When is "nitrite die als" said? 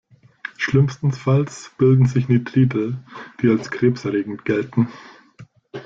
2.27-3.69